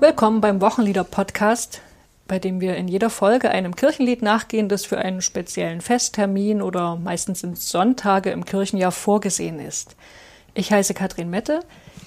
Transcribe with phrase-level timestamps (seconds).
[0.00, 1.82] Willkommen beim Wochenlieder-Podcast,
[2.26, 6.96] bei dem wir in jeder Folge einem Kirchenlied nachgehen, das für einen speziellen Festtermin oder
[6.96, 9.96] meistens sind Sonntage im Kirchenjahr vorgesehen ist.
[10.54, 11.60] Ich heiße Katrin Mette,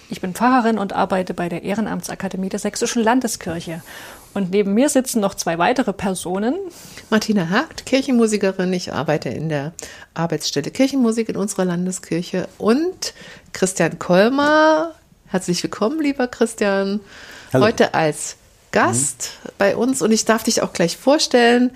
[0.09, 3.83] ich bin Pfarrerin und arbeite bei der Ehrenamtsakademie der Sächsischen Landeskirche.
[4.33, 6.55] Und neben mir sitzen noch zwei weitere Personen.
[7.11, 8.73] Martina Hagt, Kirchenmusikerin.
[8.73, 9.71] Ich arbeite in der
[10.15, 12.49] Arbeitsstelle Kirchenmusik in unserer Landeskirche.
[12.57, 13.13] Und
[13.53, 14.93] Christian Kolmer.
[15.27, 16.99] Herzlich willkommen, lieber Christian.
[17.53, 17.65] Hallo.
[17.65, 18.35] Heute als
[18.71, 19.49] Gast mhm.
[19.59, 20.01] bei uns.
[20.01, 21.69] Und ich darf dich auch gleich vorstellen.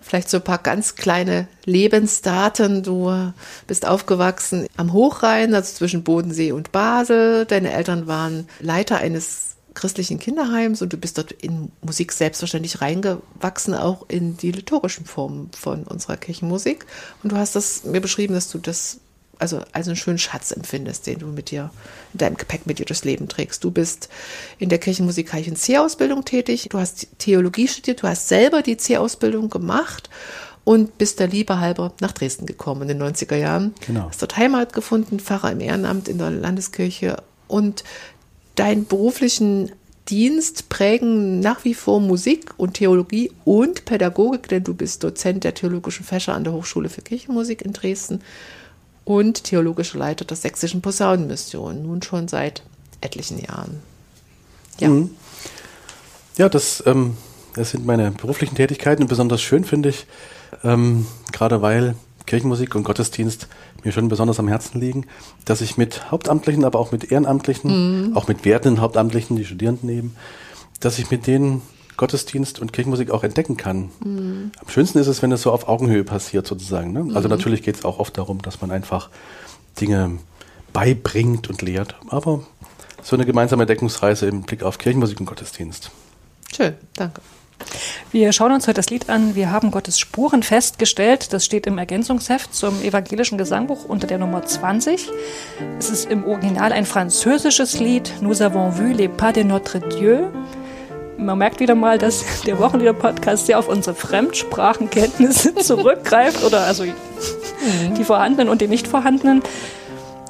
[0.00, 2.82] Vielleicht so ein paar ganz kleine Lebensdaten.
[2.82, 3.32] Du
[3.66, 7.44] bist aufgewachsen am Hochrhein, also zwischen Bodensee und Basel.
[7.44, 13.74] Deine Eltern waren Leiter eines christlichen Kinderheims und du bist dort in Musik selbstverständlich reingewachsen,
[13.74, 16.86] auch in die liturgischen Formen von unserer Kirchenmusik.
[17.22, 18.98] Und du hast das mir beschrieben, dass du das
[19.42, 21.70] also als einen schönen Schatz empfindest, den du mit dir,
[22.12, 23.64] in deinem Gepäck mit dir durchs Leben trägst.
[23.64, 24.08] Du bist
[24.58, 30.08] in der kirchenmusikalischen C-Ausbildung tätig, du hast Theologie studiert, du hast selber die C-Ausbildung gemacht
[30.62, 33.74] und bist der Liebe halber nach Dresden gekommen in den 90er Jahren.
[33.84, 34.06] Genau.
[34.08, 37.82] Hast dort Heimat gefunden, Pfarrer im Ehrenamt in der Landeskirche und
[38.54, 39.72] deinen beruflichen
[40.08, 45.54] Dienst prägen nach wie vor Musik und Theologie und Pädagogik, denn du bist Dozent der
[45.54, 48.20] theologischen Fächer an der Hochschule für Kirchenmusik in Dresden
[49.04, 52.62] und theologischer Leiter der Sächsischen Posaunenmission, nun schon seit
[53.00, 53.80] etlichen Jahren.
[54.78, 55.10] Ja, mhm.
[56.36, 57.16] ja das, ähm,
[57.54, 60.06] das sind meine beruflichen Tätigkeiten und besonders schön finde ich,
[60.64, 61.94] ähm, gerade weil
[62.26, 63.48] Kirchenmusik und Gottesdienst
[63.84, 65.06] mir schon besonders am Herzen liegen,
[65.44, 68.16] dass ich mit Hauptamtlichen, aber auch mit Ehrenamtlichen, mhm.
[68.16, 70.16] auch mit werdenden Hauptamtlichen, die Studierenden eben,
[70.80, 71.62] dass ich mit denen
[71.96, 73.90] Gottesdienst und Kirchenmusik auch entdecken kann.
[74.04, 74.52] Mhm.
[74.58, 76.92] Am schönsten ist es, wenn es so auf Augenhöhe passiert sozusagen.
[76.92, 77.14] Ne?
[77.14, 77.34] Also mhm.
[77.34, 79.10] natürlich geht es auch oft darum, dass man einfach
[79.80, 80.18] Dinge
[80.72, 82.40] beibringt und lehrt, aber
[83.02, 85.90] so eine gemeinsame Entdeckungsreise im Blick auf Kirchenmusik und Gottesdienst.
[86.54, 87.20] Schön, danke.
[88.10, 89.34] Wir schauen uns heute das Lied an.
[89.34, 91.32] Wir haben Gottes Spuren festgestellt.
[91.32, 95.08] Das steht im Ergänzungsheft zum evangelischen Gesangbuch unter der Nummer 20.
[95.78, 98.12] Es ist im Original ein französisches Lied.
[98.20, 100.28] Nous avons vu les pas de notre Dieu.
[101.22, 106.84] Man merkt wieder mal, dass der Wochenlieder-Podcast sehr auf unsere Fremdsprachenkenntnisse zurückgreift oder also
[107.96, 109.42] die vorhandenen und die nicht vorhandenen.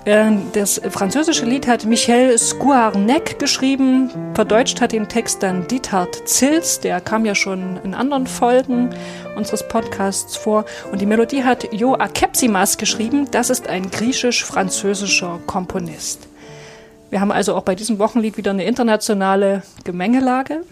[0.04, 4.10] Ähm, das französische Lied hat Michel Scuarnec geschrieben.
[4.34, 6.80] Verdeutscht hat den Text dann Diethard Zils.
[6.80, 8.90] Der kam ja schon in anderen Folgen
[9.36, 10.64] unseres Podcasts vor.
[10.90, 13.28] Und die Melodie hat Jo Akepsimas geschrieben.
[13.30, 16.26] Das ist ein griechisch-französischer Komponist.
[17.10, 20.62] Wir haben also auch bei diesem Wochenlied wieder eine internationale Gemengelage.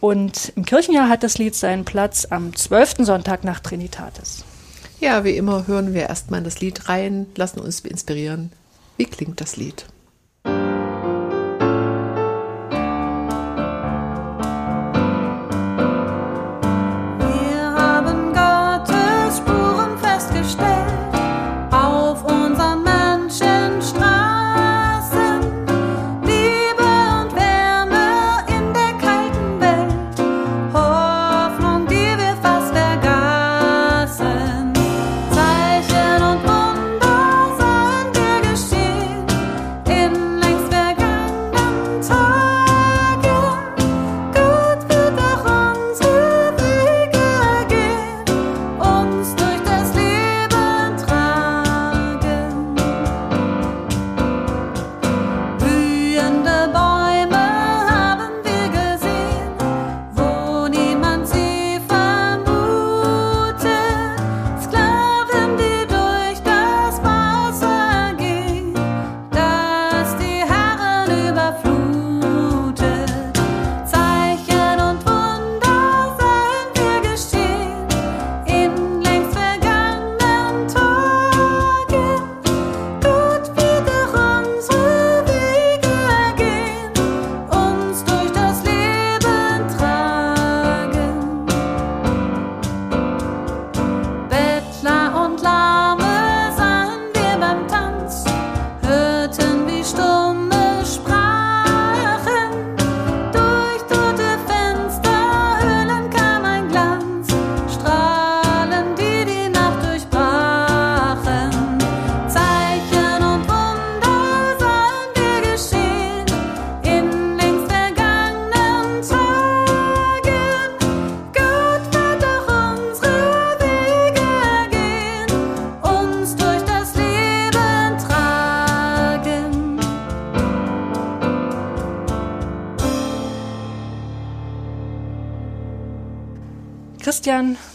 [0.00, 2.96] Und im Kirchenjahr hat das Lied seinen Platz am 12.
[3.00, 4.44] Sonntag nach Trinitatis.
[5.00, 8.52] Ja, wie immer hören wir erstmal das Lied rein, lassen uns inspirieren.
[8.96, 9.86] Wie klingt das Lied?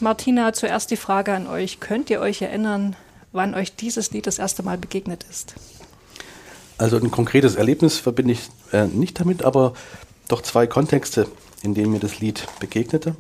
[0.02, 1.80] Martina, zuerst die Frage an euch.
[1.80, 2.96] Könnt ihr euch erinnern,
[3.32, 5.56] wann euch dieses Lied das erste Mal begegnet ist?
[6.78, 9.74] Also ein konkretes Erlebnis verbinde ich äh, nicht damit, aber
[10.28, 11.28] doch zwei Kontexte,
[11.62, 13.16] in denen mir das Lied begegnete.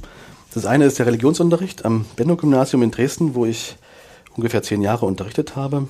[0.54, 3.76] Das eine ist der Religionsunterricht am Benno-Gymnasium in Dresden, wo ich
[4.36, 5.88] ungefähr zehn Jahre unterrichtet habe.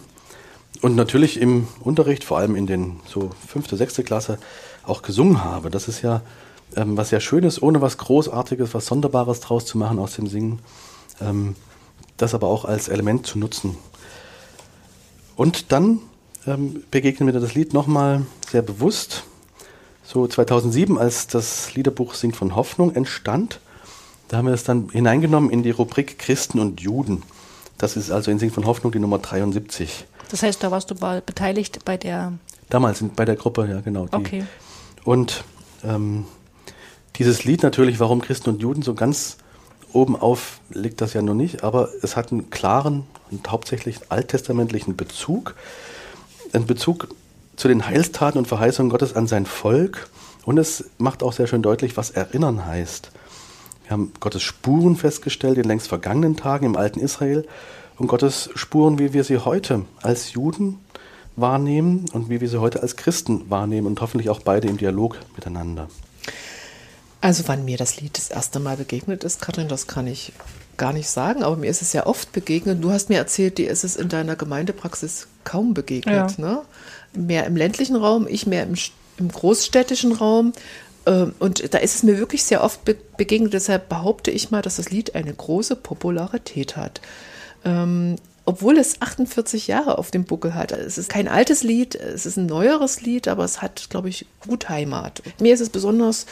[0.81, 4.37] Und natürlich im Unterricht, vor allem in den so fünfte, sechste Klasse,
[4.83, 5.69] auch gesungen habe.
[5.69, 6.21] Das ist ja
[6.75, 10.59] ähm, was sehr Schönes, ohne was Großartiges, was Sonderbares draus zu machen aus dem Singen.
[11.21, 11.55] Ähm,
[12.17, 13.77] das aber auch als Element zu nutzen.
[15.35, 15.99] Und dann
[16.45, 19.23] ähm, begegnet mir das Lied nochmal sehr bewusst.
[20.03, 23.59] So 2007, als das Liederbuch Singt von Hoffnung entstand,
[24.27, 27.23] da haben wir es dann hineingenommen in die Rubrik Christen und Juden.
[27.77, 30.05] Das ist also in Singt von Hoffnung die Nummer 73.
[30.29, 32.33] Das heißt, da warst du beteiligt bei der.
[32.69, 34.07] Damals bei der Gruppe, ja, genau.
[34.07, 34.15] Die.
[34.15, 34.43] Okay.
[35.03, 35.43] Und
[35.83, 36.25] ähm,
[37.19, 39.37] dieses Lied natürlich, warum Christen und Juden so ganz
[39.91, 44.95] oben auf liegt das ja noch nicht, aber es hat einen klaren und hauptsächlich alttestamentlichen
[44.95, 45.55] Bezug.
[46.53, 47.09] Einen Bezug
[47.57, 50.09] zu den Heilstaten und Verheißungen Gottes an sein Volk.
[50.45, 53.11] Und es macht auch sehr schön deutlich, was erinnern heißt.
[53.83, 57.45] Wir haben Gottes Spuren festgestellt in längst vergangenen Tagen im alten Israel
[57.97, 60.79] und Gottes Spuren, wie wir sie heute als Juden
[61.35, 65.17] wahrnehmen und wie wir sie heute als Christen wahrnehmen und hoffentlich auch beide im Dialog
[65.35, 65.89] miteinander.
[67.21, 70.31] Also wann mir das Lied das erste Mal begegnet ist, Katrin, das kann ich
[70.77, 72.81] gar nicht sagen, aber mir ist es ja oft begegnet.
[72.81, 76.37] Du hast mir erzählt, dir ist es in deiner Gemeindepraxis kaum begegnet.
[76.37, 76.45] Ja.
[76.45, 76.61] Ne?
[77.13, 78.75] Mehr im ländlichen Raum, ich mehr im,
[79.17, 80.53] im großstädtischen Raum.
[81.05, 82.79] Ähm, und da ist es mir wirklich sehr oft
[83.17, 83.53] begegnet.
[83.53, 87.01] Deshalb behaupte ich mal, dass das Lied eine große Popularität hat.
[87.65, 88.15] Ähm,
[88.45, 90.71] obwohl es 48 Jahre auf dem Buckel hat.
[90.71, 94.25] Es ist kein altes Lied, es ist ein neueres Lied, aber es hat, glaube ich,
[94.47, 95.21] gut Heimat.
[95.39, 96.25] Mir ist es besonders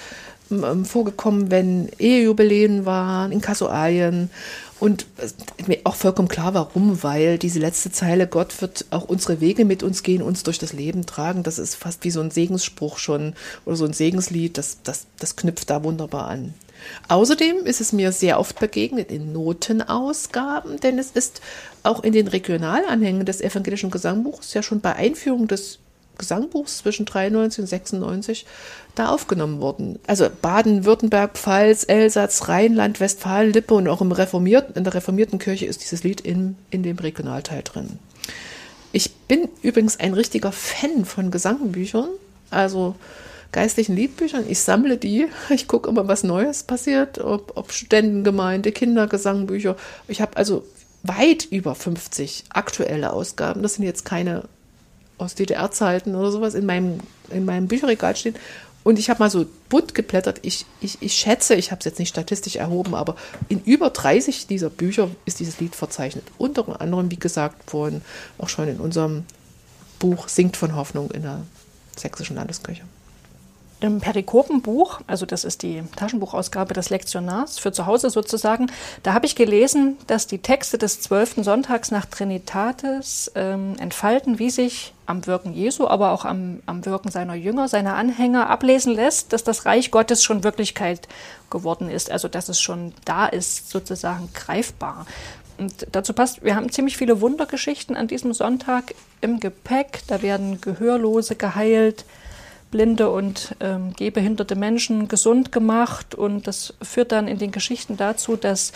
[0.51, 4.29] ähm, vorgekommen, wenn Ehejubiläen waren, in Kasualien.
[4.79, 5.07] Und
[5.65, 9.81] mir auch vollkommen klar, warum, weil diese letzte Zeile, Gott wird auch unsere Wege mit
[9.81, 13.33] uns gehen, uns durch das Leben tragen, das ist fast wie so ein Segensspruch schon
[13.65, 16.53] oder so ein Segenslied, das, das, das knüpft da wunderbar an.
[17.07, 21.41] Außerdem ist es mir sehr oft begegnet in Notenausgaben, denn es ist
[21.81, 25.79] auch in den Regionalanhängen des evangelischen Gesangbuchs ja schon bei Einführung des
[26.17, 28.45] Gesangbuchs zwischen 93 und 96
[28.99, 29.99] da aufgenommen worden.
[30.07, 35.65] Also Baden-Württemberg, Pfalz, Elsass, Rheinland, Westfalen, Lippe und auch im reformierten, in der reformierten Kirche
[35.65, 37.99] ist dieses Lied in, in dem Regionalteil drin.
[38.91, 42.09] Ich bin übrigens ein richtiger Fan von Gesangbüchern,
[42.49, 42.95] also
[43.51, 44.45] geistlichen Liedbüchern.
[44.47, 45.27] Ich sammle die.
[45.49, 49.75] Ich gucke immer, was Neues passiert, ob, ob Studentengemeinde, Kindergesangbücher.
[50.07, 50.65] Ich habe also
[51.03, 53.61] weit über 50 aktuelle Ausgaben.
[53.61, 54.44] Das sind jetzt keine
[55.17, 56.99] aus DDR-Zeiten oder sowas in meinem,
[57.29, 58.35] in meinem Bücherregal stehen.
[58.83, 60.39] Und ich habe mal so bunt geblättert.
[60.44, 63.15] Ich, ich, ich schätze, ich habe es jetzt nicht statistisch erhoben, aber
[63.50, 66.24] in über 30 dieser Bücher ist dieses Lied verzeichnet.
[66.38, 68.01] Unter anderem, wie gesagt, vorhin
[68.38, 69.25] auch schon in unserem
[70.00, 71.41] Buch Singt von Hoffnung in der
[71.97, 72.83] Sächsischen Landeskirche.
[73.79, 78.71] Im Perikopenbuch, also das ist die Taschenbuchausgabe des Lektionars für zu Hause sozusagen,
[79.03, 84.50] da habe ich gelesen, dass die Texte des zwölften Sonntags nach Trinitatis ähm, entfalten, wie
[84.50, 89.31] sich am Wirken Jesu, aber auch am, am Wirken seiner Jünger, seiner Anhänger ablesen lässt,
[89.31, 91.07] dass das Reich Gottes schon Wirklichkeit
[91.52, 95.06] geworden ist, also dass es schon da ist, sozusagen greifbar.
[95.59, 100.02] Und dazu passt, wir haben ziemlich viele Wundergeschichten an diesem Sonntag im Gepäck.
[100.07, 102.06] Da werden Gehörlose geheilt,
[102.71, 106.16] blinde und ähm, gehbehinderte Menschen gesund gemacht.
[106.16, 108.74] Und das führt dann in den Geschichten dazu, dass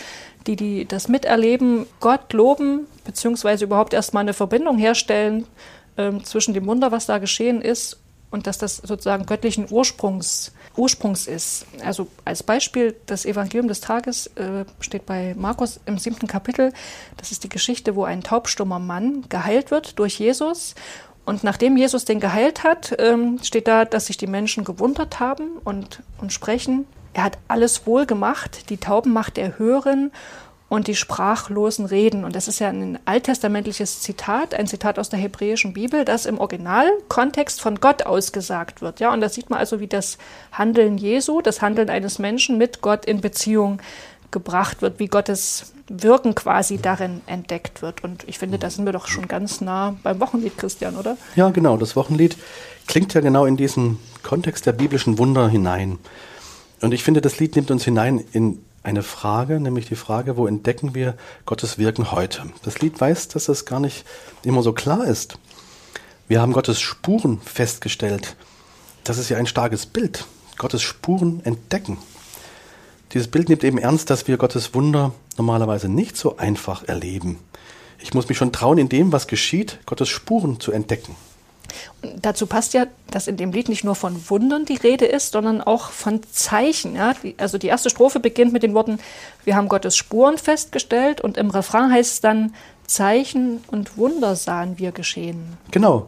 [0.48, 5.45] die, die das miterleben, Gott loben, beziehungsweise überhaupt erstmal eine Verbindung herstellen
[5.98, 7.98] ähm, zwischen dem Wunder, was da geschehen ist,
[8.31, 11.65] und dass das sozusagen göttlichen Ursprungs, Ursprungs ist.
[11.83, 16.71] Also als Beispiel, das Evangelium des Tages äh, steht bei Markus im siebten Kapitel.
[17.17, 20.75] Das ist die Geschichte, wo ein taubstummer Mann geheilt wird durch Jesus
[21.31, 25.59] und nachdem Jesus den geheilt hat, ähm, steht da, dass sich die Menschen gewundert haben
[25.63, 26.85] und, und sprechen.
[27.13, 30.11] Er hat alles wohl gemacht, die Tauben macht er hören
[30.67, 32.25] und die Sprachlosen reden.
[32.25, 36.38] Und das ist ja ein alttestamentliches Zitat, ein Zitat aus der hebräischen Bibel, das im
[36.38, 39.00] Originalkontext von Gott ausgesagt wird.
[39.00, 40.17] Ja, und da sieht man also, wie das
[40.51, 43.81] Handeln Jesu, das Handeln eines Menschen mit Gott in Beziehung
[44.31, 48.03] gebracht wird, wie Gottes Wirken quasi darin entdeckt wird.
[48.03, 51.17] Und ich finde, da sind wir doch schon ganz nah beim Wochenlied, Christian, oder?
[51.36, 51.77] Ja, genau.
[51.77, 52.38] Das Wochenlied
[52.88, 56.00] klingt ja genau in diesen Kontext der biblischen Wunder hinein.
[56.81, 60.48] Und ich finde, das Lied nimmt uns hinein in eine Frage, nämlich die Frage, wo
[60.48, 62.43] entdecken wir Gottes Wirken heute?
[62.63, 64.05] Das Lied weiß, dass das gar nicht
[64.43, 65.38] immer so klar ist.
[66.27, 68.36] Wir haben Gottes Spuren festgestellt.
[69.03, 70.25] Das ist ja ein starkes Bild.
[70.57, 71.98] Gottes Spuren entdecken.
[73.13, 77.39] Dieses Bild nimmt eben ernst, dass wir Gottes Wunder normalerweise nicht so einfach erleben.
[77.99, 81.15] Ich muss mich schon trauen, in dem, was geschieht, Gottes Spuren zu entdecken.
[82.01, 85.31] Und dazu passt ja, dass in dem Lied nicht nur von Wundern die Rede ist,
[85.31, 86.95] sondern auch von Zeichen.
[86.95, 87.13] Ja?
[87.37, 88.99] Also die erste Strophe beginnt mit den Worten,
[89.43, 92.53] wir haben Gottes Spuren festgestellt und im Refrain heißt es dann,
[92.87, 95.57] Zeichen und Wunder sahen wir geschehen.
[95.71, 96.07] Genau.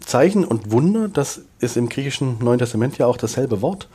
[0.00, 3.88] Zeichen und Wunder, das ist im griechischen Neuen Testament ja auch dasselbe Wort.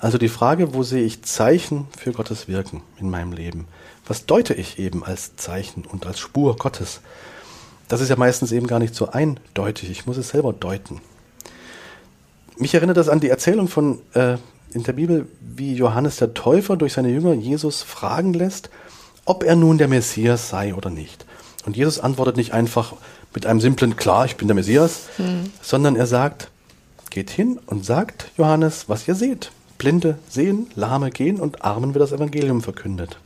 [0.00, 3.66] Also die Frage, wo sehe ich Zeichen für Gottes Wirken in meinem Leben?
[4.06, 7.00] Was deute ich eben als Zeichen und als Spur Gottes?
[7.88, 9.90] Das ist ja meistens eben gar nicht so eindeutig.
[9.90, 11.00] Ich muss es selber deuten.
[12.58, 14.36] Mich erinnert das an die Erzählung von äh,
[14.72, 18.70] in der Bibel, wie Johannes der Täufer durch seine Jünger Jesus fragen lässt,
[19.24, 21.24] ob er nun der Messias sei oder nicht.
[21.66, 22.94] Und Jesus antwortet nicht einfach
[23.34, 25.50] mit einem simplen Klar, ich bin der Messias, hm.
[25.60, 26.50] sondern er sagt,
[27.10, 29.50] geht hin und sagt Johannes, was ihr seht.
[29.78, 33.18] Blinde sehen, Lahme gehen und Armen wird das Evangelium verkündet.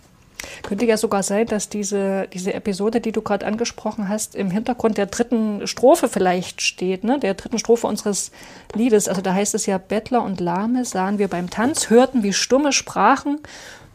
[0.62, 4.98] Könnte ja sogar sein, dass diese, diese Episode, die du gerade angesprochen hast, im Hintergrund
[4.98, 7.18] der dritten Strophe vielleicht steht, ne?
[7.18, 8.32] der dritten Strophe unseres
[8.74, 9.08] Liedes.
[9.08, 12.72] Also da heißt es ja, Bettler und Lahme sahen wir beim Tanz, hörten, wie Stumme
[12.72, 13.38] sprachen.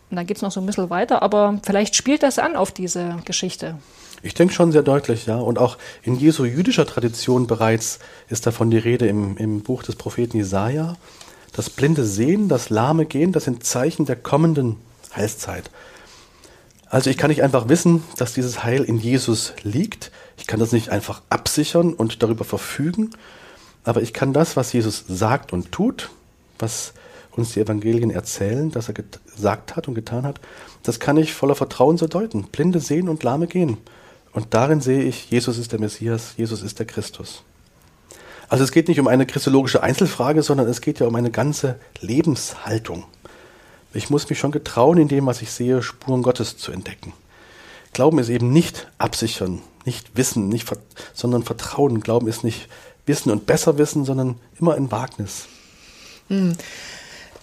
[0.10, 2.72] Und dann geht es noch so ein bisschen weiter, aber vielleicht spielt das an auf
[2.72, 3.76] diese Geschichte.
[4.24, 5.38] Ich denke schon sehr deutlich, ja.
[5.38, 8.00] Und auch in Jesu jüdischer Tradition bereits
[8.30, 10.96] ist davon die Rede im, im Buch des Propheten Jesaja.
[11.54, 14.78] Das blinde Sehen, das lahme Gehen, das sind Zeichen der kommenden
[15.16, 15.70] Heilszeit.
[16.90, 20.12] Also ich kann nicht einfach wissen, dass dieses Heil in Jesus liegt.
[20.38, 23.12] Ich kann das nicht einfach absichern und darüber verfügen.
[23.84, 26.10] Aber ich kann das, was Jesus sagt und tut,
[26.60, 26.94] was
[27.32, 30.40] uns die Evangelien erzählen, dass er gesagt hat und getan hat,
[30.84, 32.44] das kann ich voller Vertrauen so deuten.
[32.44, 33.78] Blinde sehen und Lahme gehen.
[34.34, 37.44] Und darin sehe ich, Jesus ist der Messias, Jesus ist der Christus.
[38.50, 41.80] Also es geht nicht um eine christologische Einzelfrage, sondern es geht ja um eine ganze
[42.00, 43.06] Lebenshaltung.
[43.94, 47.14] Ich muss mich schon getrauen, in dem, was ich sehe, Spuren Gottes zu entdecken.
[47.94, 50.68] Glauben ist eben nicht absichern, nicht wissen, nicht,
[51.14, 52.02] sondern Vertrauen.
[52.02, 52.68] Glauben ist nicht
[53.06, 55.48] wissen und besser wissen, sondern immer ein Wagnis.
[56.28, 56.54] Hm.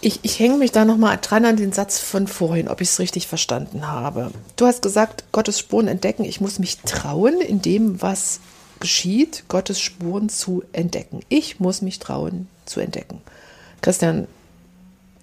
[0.00, 2.98] Ich, ich hänge mich da nochmal dran an den Satz von vorhin, ob ich es
[2.98, 4.30] richtig verstanden habe.
[4.56, 6.24] Du hast gesagt, Gottes Spuren entdecken.
[6.24, 8.40] Ich muss mich trauen, in dem, was
[8.84, 11.20] geschieht, Gottes Spuren zu entdecken.
[11.30, 13.22] Ich muss mich trauen zu entdecken.
[13.80, 14.26] Christian,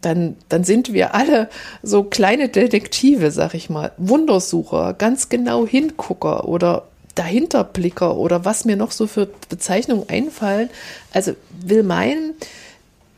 [0.01, 1.47] dann, dann sind wir alle
[1.83, 8.77] so kleine Detektive, sag ich mal, Wundersucher, ganz genau Hingucker oder Dahinterblicker oder was mir
[8.77, 10.71] noch so für Bezeichnungen einfallen.
[11.13, 12.33] Also will meinen,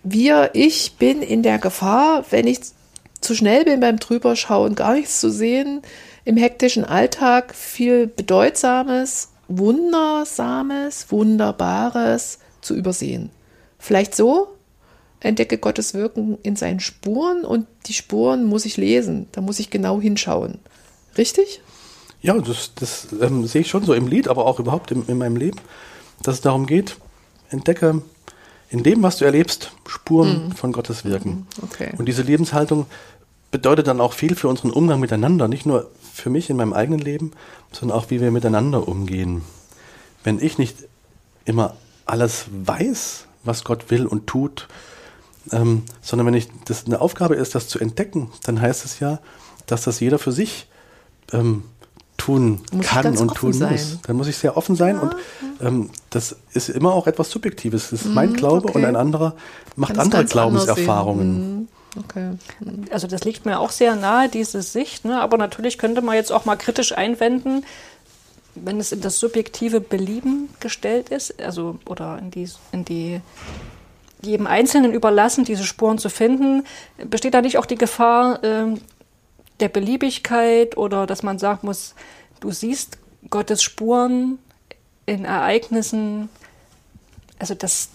[0.04, 2.60] wir, ich bin in der Gefahr, wenn ich
[3.22, 5.84] zu schnell bin beim Drüberschauen, gar nichts zu sehen,
[6.26, 13.30] im hektischen Alltag viel Bedeutsames, Wundersames, Wunderbares zu übersehen.
[13.78, 14.48] Vielleicht so,
[15.20, 19.70] entdecke Gottes Wirken in seinen Spuren und die Spuren muss ich lesen, da muss ich
[19.70, 20.60] genau hinschauen.
[21.18, 21.62] Richtig?
[22.22, 25.18] Ja, das, das ähm, sehe ich schon so im Lied, aber auch überhaupt in, in
[25.18, 25.60] meinem Leben,
[26.22, 26.98] dass es darum geht,
[27.50, 28.02] entdecke
[28.70, 30.52] in dem, was du erlebst, Spuren mhm.
[30.54, 31.30] von Gottes Wirken.
[31.30, 31.46] Mhm.
[31.64, 31.92] Okay.
[31.98, 32.88] Und diese Lebenshaltung
[33.54, 37.00] bedeutet dann auch viel für unseren Umgang miteinander, nicht nur für mich in meinem eigenen
[37.00, 37.32] Leben,
[37.72, 39.44] sondern auch, wie wir miteinander umgehen.
[40.24, 40.76] Wenn ich nicht
[41.46, 44.68] immer alles weiß, was Gott will und tut,
[45.52, 49.20] ähm, sondern wenn ich das eine Aufgabe ist, das zu entdecken, dann heißt es ja,
[49.68, 50.68] dass das jeder für sich
[51.32, 51.64] ähm,
[52.18, 53.74] tun muss kann und tun sein.
[53.74, 54.00] muss.
[54.02, 55.02] Dann muss ich sehr offen sein ja.
[55.04, 55.16] und
[55.62, 57.92] ähm, das ist immer auch etwas Subjektives.
[57.92, 58.80] Das ist mhm, mein Glaube okay.
[58.80, 59.36] und ein anderer
[59.76, 61.68] macht Kann's andere Glaubenserfahrungen.
[61.98, 62.32] Okay.
[62.92, 65.06] Also das liegt mir auch sehr nahe, diese Sicht.
[65.06, 65.22] Ne?
[65.22, 67.64] Aber natürlich könnte man jetzt auch mal kritisch einwenden,
[68.56, 73.22] wenn es in das subjektive Belieben gestellt ist, also oder in die, in die
[74.22, 76.64] jedem Einzelnen überlassen, diese Spuren zu finden,
[77.10, 78.80] besteht da nicht auch die Gefahr, ähm,
[79.60, 81.96] der Beliebigkeit oder dass man sagen muss,
[82.40, 82.98] du siehst
[83.30, 84.40] Gottes Spuren
[85.06, 86.30] in Ereignissen,
[87.40, 87.90] also das,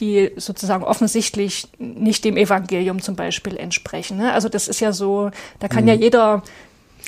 [0.00, 4.18] die sozusagen offensichtlich nicht dem Evangelium zum Beispiel entsprechen.
[4.18, 4.32] Ne?
[4.32, 5.30] Also das ist ja so,
[5.60, 5.88] da kann mhm.
[5.88, 6.42] ja jeder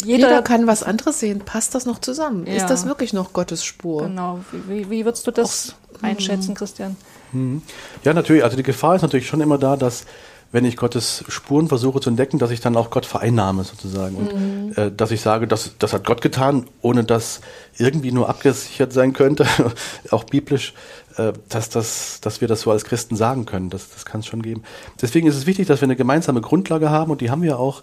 [0.04, 1.40] jeder, jeder, kann was anderes sehen.
[1.40, 2.46] Passt das noch zusammen?
[2.46, 2.54] Ja.
[2.54, 4.04] Ist das wirklich noch Gottes Spur?
[4.04, 4.40] Genau.
[4.68, 6.96] Wie, wie würdest du das Och, einschätzen, Christian?
[7.32, 7.62] Mhm.
[8.04, 8.44] Ja, natürlich.
[8.44, 10.06] Also die Gefahr ist natürlich schon immer da, dass
[10.52, 14.16] wenn ich Gottes Spuren versuche zu entdecken, dass ich dann auch Gott vereinnahme sozusagen.
[14.16, 14.72] Und mhm.
[14.76, 17.40] äh, dass ich sage, das, das hat Gott getan, ohne dass
[17.78, 19.46] irgendwie nur abgesichert sein könnte,
[20.10, 20.74] auch biblisch,
[21.16, 23.70] äh, dass, das, dass wir das so als Christen sagen können.
[23.70, 24.64] Das, das kann es schon geben.
[25.00, 27.82] Deswegen ist es wichtig, dass wir eine gemeinsame Grundlage haben und die haben wir auch.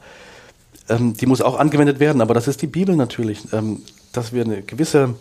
[0.90, 3.82] Ähm, die muss auch angewendet werden, aber das ist die Bibel natürlich, ähm,
[4.12, 5.16] dass wir ein gewisse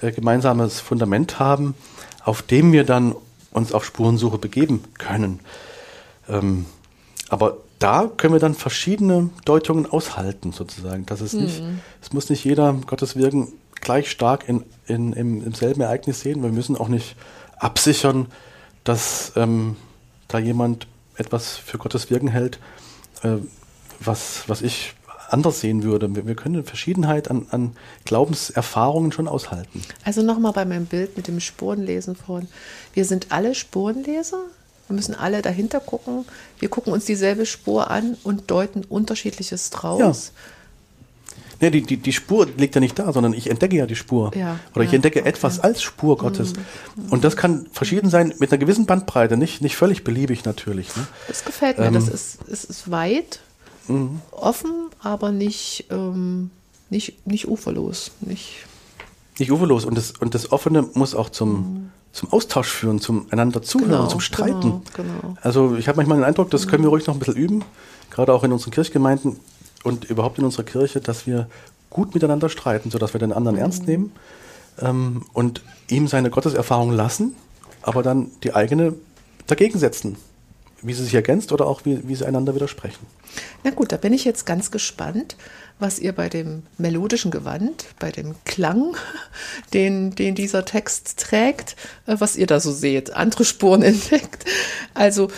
[0.00, 1.74] äh, gemeinsames Fundament haben,
[2.24, 3.14] auf dem wir dann
[3.52, 5.40] uns auf Spurensuche begeben können.
[6.28, 6.66] Ähm,
[7.28, 11.06] aber da können wir dann verschiedene Deutungen aushalten, sozusagen.
[11.06, 11.80] Dass es nicht, mhm.
[12.02, 13.48] es muss nicht jeder Gottes Wirken
[13.80, 16.42] gleich stark in, in, im, im selben Ereignis sehen.
[16.42, 17.16] Wir müssen auch nicht
[17.58, 18.26] absichern,
[18.84, 19.76] dass ähm,
[20.26, 22.58] da jemand etwas für Gottes Wirken hält,
[23.22, 23.36] äh,
[24.00, 24.94] was, was ich
[25.30, 26.14] anders sehen würde.
[26.14, 29.82] Wir, wir können eine Verschiedenheit an, an Glaubenserfahrungen schon aushalten.
[30.04, 32.48] Also nochmal bei meinem Bild mit dem Spurenlesen vorhin.
[32.94, 34.40] Wir sind alle Spurenleser.
[34.88, 36.24] Wir müssen alle dahinter gucken.
[36.58, 39.98] Wir gucken uns dieselbe Spur an und deuten unterschiedliches draus.
[40.00, 40.42] Ja.
[41.60, 44.30] Nee, die, die, die Spur liegt ja nicht da, sondern ich entdecke ja die Spur.
[44.36, 45.28] Ja, Oder ich entdecke okay.
[45.28, 46.52] etwas als Spur Gottes.
[46.54, 47.10] Mhm.
[47.10, 50.94] Und das kann verschieden sein mit einer gewissen Bandbreite, nicht, nicht völlig beliebig natürlich.
[50.96, 51.06] Ne?
[51.26, 51.86] Das gefällt mir.
[51.86, 53.40] Ähm, das ist, es ist weit,
[53.88, 54.20] mhm.
[54.30, 56.50] offen, aber nicht, ähm,
[56.90, 58.12] nicht, nicht uferlos.
[58.20, 58.64] Nicht,
[59.38, 59.84] nicht uferlos.
[59.84, 61.90] Und das, und das Offene muss auch zum, mhm.
[62.18, 64.60] Zum Austausch führen, zum einander zuhören, genau, zum Streiten.
[64.60, 64.82] Genau,
[65.20, 65.36] genau.
[65.40, 67.64] Also ich habe manchmal den Eindruck, das können wir ruhig noch ein bisschen üben,
[68.10, 69.36] gerade auch in unseren Kirchgemeinden
[69.84, 71.46] und überhaupt in unserer Kirche, dass wir
[71.90, 73.62] gut miteinander streiten, sodass wir den anderen mhm.
[73.62, 74.12] ernst nehmen
[74.80, 77.36] ähm, und ihm seine Gotteserfahrung lassen,
[77.82, 78.94] aber dann die eigene
[79.46, 80.16] dagegen setzen.
[80.82, 83.04] Wie sie sich ergänzt oder auch wie, wie sie einander widersprechen.
[83.64, 85.36] Na gut, da bin ich jetzt ganz gespannt,
[85.78, 88.96] was ihr bei dem melodischen Gewand, bei dem Klang,
[89.74, 94.44] den, den dieser Text trägt, äh, was ihr da so seht, andere Spuren entdeckt.
[94.94, 95.28] Also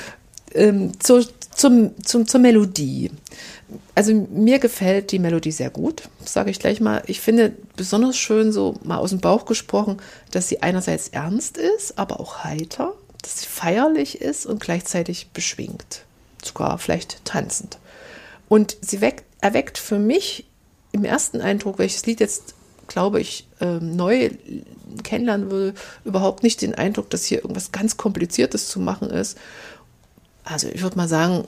[0.53, 3.11] ähm, zur, zum, zum, zur Melodie
[3.95, 7.03] also mir gefällt die Melodie sehr gut, sage ich gleich mal.
[7.07, 9.99] Ich finde besonders schön, so mal aus dem Bauch gesprochen,
[10.31, 12.95] dass sie einerseits ernst ist, aber auch heiter,
[13.27, 16.05] sie feierlich ist und gleichzeitig beschwingt,
[16.43, 17.79] sogar vielleicht tanzend.
[18.49, 20.47] Und sie weckt, erweckt für mich
[20.93, 22.55] im ersten Eindruck, welches Lied jetzt,
[22.89, 24.31] glaube ich, ähm, neu
[25.05, 29.39] kennenlernen würde, überhaupt nicht den Eindruck, dass hier irgendwas ganz Kompliziertes zu machen ist.
[30.45, 31.47] Also ich würde mal sagen,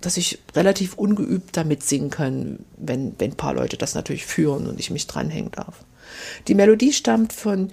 [0.00, 4.66] dass ich relativ ungeübt damit singen kann, wenn, wenn ein paar Leute das natürlich führen
[4.66, 5.78] und ich mich dranhängen darf.
[6.46, 7.70] Die Melodie stammt von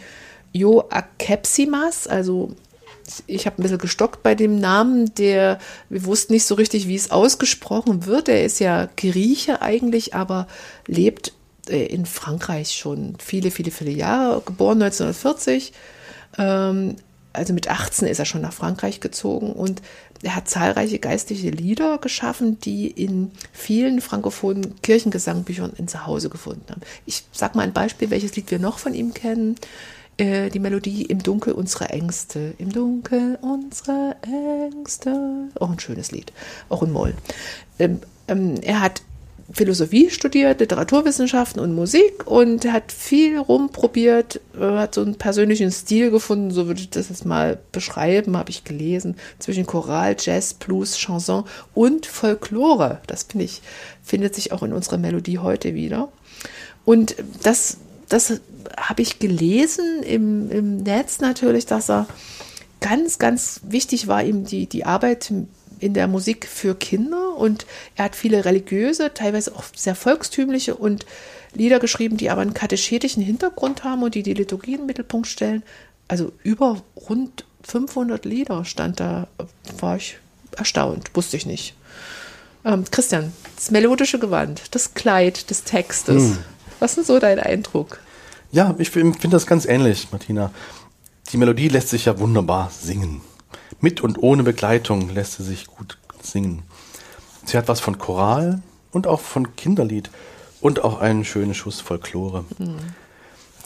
[0.53, 2.55] Jo Akepsimas, also
[3.27, 6.95] ich habe ein bisschen gestockt bei dem Namen, der, wir wussten nicht so richtig, wie
[6.95, 8.29] es ausgesprochen wird.
[8.29, 10.47] Er ist ja Grieche eigentlich, aber
[10.87, 11.33] lebt
[11.69, 15.73] äh, in Frankreich schon viele, viele, viele Jahre, geboren 1940.
[16.37, 16.95] Ähm,
[17.33, 19.81] also mit 18 ist er schon nach Frankreich gezogen und
[20.21, 26.81] er hat zahlreiche geistliche Lieder geschaffen, die in vielen frankophonen Kirchengesangbüchern in Zuhause gefunden haben.
[27.05, 29.55] Ich sag mal ein Beispiel, welches Lied wir noch von ihm kennen.
[30.21, 32.53] Äh, die Melodie Im Dunkel unsere Ängste.
[32.59, 35.49] Im Dunkel unsere Ängste.
[35.59, 36.31] Auch ein schönes Lied.
[36.69, 37.15] Auch in Moll.
[37.79, 39.01] Ähm, ähm, er hat
[39.51, 46.51] Philosophie studiert, Literaturwissenschaften und Musik und hat viel rumprobiert, hat so einen persönlichen Stil gefunden,
[46.51, 51.43] so würde ich das jetzt mal beschreiben, habe ich gelesen, zwischen Choral, Jazz, Blues, Chanson
[51.73, 53.01] und Folklore.
[53.07, 53.61] Das finde ich,
[54.03, 56.09] findet sich auch in unserer Melodie heute wieder.
[56.85, 58.39] Und das, das
[58.77, 62.07] habe ich gelesen im, im Netz natürlich, dass er
[62.79, 65.31] ganz, ganz wichtig war, ihm die, die Arbeit
[65.79, 71.05] in der Musik für Kinder und er hat viele religiöse, teilweise auch sehr volkstümliche und
[71.53, 75.27] Lieder geschrieben, die aber einen katechetischen Hintergrund haben und die die Liturgie in den Mittelpunkt
[75.27, 75.63] stellen.
[76.07, 79.27] Also über rund 500 Lieder stand da,
[79.79, 80.17] war ich
[80.55, 81.75] erstaunt, wusste ich nicht.
[82.63, 86.23] Ähm, Christian, das melodische Gewand, das Kleid des Textes.
[86.23, 86.37] Hm.
[86.79, 87.99] Was ist denn so dein Eindruck?
[88.51, 90.51] Ja, ich finde das ganz ähnlich, Martina.
[91.31, 93.21] Die Melodie lässt sich ja wunderbar singen.
[93.79, 96.63] Mit und ohne Begleitung lässt sie sich gut singen.
[97.45, 98.61] Sie hat was von Choral
[98.91, 100.09] und auch von Kinderlied
[100.59, 102.45] und auch einen schönen Schuss Folklore.
[102.57, 102.75] Mhm.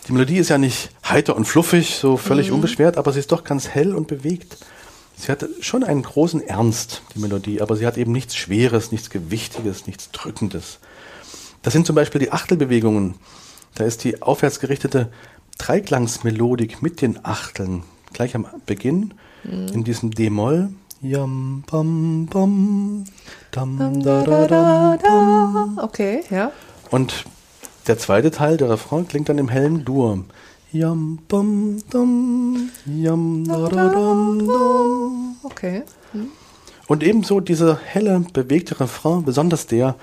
[0.07, 2.55] Die Melodie ist ja nicht heiter und fluffig, so völlig mhm.
[2.55, 4.57] unbeschwert, aber sie ist doch ganz hell und bewegt.
[5.17, 9.09] Sie hat schon einen großen Ernst, die Melodie, aber sie hat eben nichts Schweres, nichts
[9.09, 10.79] Gewichtiges, nichts Drückendes.
[11.63, 13.15] Das sind zum Beispiel die Achtelbewegungen.
[13.75, 15.09] Da ist die aufwärtsgerichtete
[15.57, 17.83] Dreiklangsmelodik mit den Achteln
[18.13, 20.69] gleich am Beginn in diesem D-Moll.
[21.01, 23.05] Yam, bam, bam,
[23.51, 25.83] dam, da, da, da, da.
[25.83, 26.51] Okay, ja.
[26.89, 27.25] Und
[27.87, 30.23] der zweite Teil, der Refrain, klingt dann im hellen Dur.
[30.71, 35.35] Yam, bam, dam, yam, da, da, dam, dam.
[35.43, 35.83] Okay.
[36.13, 36.31] Hm.
[36.87, 39.95] Und ebenso dieser helle, bewegte Refrain, besonders der,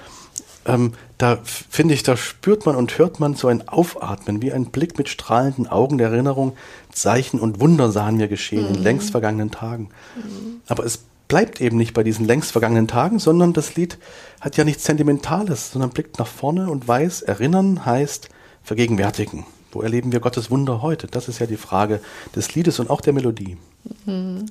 [0.64, 4.66] ähm, da finde ich, da spürt man und hört man so ein Aufatmen, wie ein
[4.66, 6.54] Blick mit strahlenden Augen der Erinnerung.
[6.92, 8.74] Zeichen und Wunder sahen mir geschehen mhm.
[8.74, 9.90] in längst vergangenen Tagen.
[10.16, 10.60] Mhm.
[10.68, 13.98] Aber es bleibt eben nicht bei diesen längst vergangenen Tagen, sondern das Lied
[14.40, 18.28] hat ja nichts Sentimentales, sondern blickt nach vorne und weiß, erinnern heißt
[18.62, 19.46] vergegenwärtigen.
[19.72, 21.06] Wo erleben wir Gottes Wunder heute?
[21.06, 22.00] Das ist ja die Frage
[22.36, 23.56] des Liedes und auch der Melodie.
[24.04, 24.46] Mhm.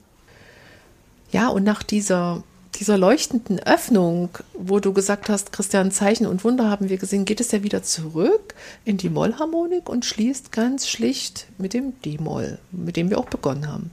[1.32, 2.44] Ja, und nach dieser
[2.76, 7.42] dieser leuchtenden Öffnung, wo du gesagt hast, Christian, Zeichen und Wunder haben wir gesehen, geht
[7.42, 8.56] es ja wieder zurück
[8.86, 13.68] in die Mollharmonik und schließt ganz schlicht mit dem D-Moll, mit dem wir auch begonnen
[13.68, 13.92] haben.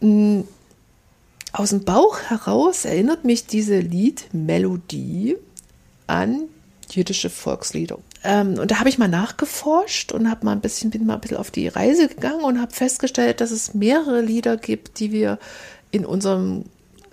[0.00, 0.44] Hm,
[1.52, 5.36] aus dem Bauch heraus erinnert mich diese Liedmelodie
[6.06, 6.42] an
[6.90, 7.98] jüdische Volkslieder.
[8.24, 11.36] Ähm, und da habe ich mal nachgeforscht und mal ein bisschen, bin mal ein bisschen
[11.36, 15.38] auf die Reise gegangen und habe festgestellt, dass es mehrere Lieder gibt, die wir
[15.90, 16.64] in unserem